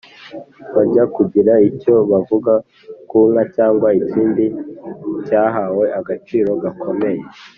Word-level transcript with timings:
bajya 0.75 1.03
kugira 1.15 1.53
icyo 1.69 1.95
bavuga 2.11 2.53
ku 3.09 3.19
nka 3.31 3.43
cyangwa 3.55 3.87
ikindi 4.01 4.45
cyahawe 5.27 5.85
agaciro 5.99 6.49
gakomeye 6.63 7.23